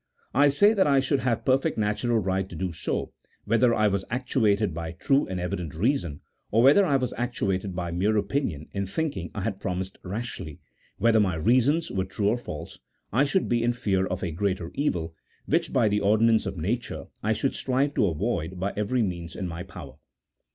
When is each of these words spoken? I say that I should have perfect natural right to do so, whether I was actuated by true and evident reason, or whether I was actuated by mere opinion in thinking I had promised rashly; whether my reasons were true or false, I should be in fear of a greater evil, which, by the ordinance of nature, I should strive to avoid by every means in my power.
I 0.33 0.49
say 0.49 0.73
that 0.73 0.87
I 0.87 0.99
should 0.99 1.19
have 1.19 1.45
perfect 1.45 1.77
natural 1.77 2.17
right 2.17 2.49
to 2.49 2.55
do 2.55 2.73
so, 2.73 3.13
whether 3.45 3.71
I 3.75 3.87
was 3.87 4.03
actuated 4.09 4.73
by 4.73 4.93
true 4.93 5.27
and 5.27 5.39
evident 5.39 5.75
reason, 5.75 6.21
or 6.49 6.63
whether 6.63 6.83
I 6.83 6.95
was 6.95 7.13
actuated 7.17 7.75
by 7.75 7.91
mere 7.91 8.17
opinion 8.17 8.67
in 8.71 8.87
thinking 8.87 9.29
I 9.35 9.41
had 9.41 9.59
promised 9.59 9.99
rashly; 10.01 10.59
whether 10.97 11.19
my 11.19 11.35
reasons 11.35 11.91
were 11.91 12.03
true 12.05 12.29
or 12.29 12.37
false, 12.39 12.79
I 13.13 13.25
should 13.25 13.47
be 13.47 13.61
in 13.61 13.73
fear 13.73 14.07
of 14.07 14.23
a 14.23 14.31
greater 14.31 14.71
evil, 14.73 15.13
which, 15.45 15.71
by 15.71 15.87
the 15.87 16.01
ordinance 16.01 16.47
of 16.47 16.57
nature, 16.57 17.05
I 17.21 17.33
should 17.33 17.53
strive 17.53 17.93
to 17.93 18.07
avoid 18.07 18.59
by 18.59 18.73
every 18.75 19.03
means 19.03 19.35
in 19.35 19.47
my 19.47 19.61
power. 19.61 19.97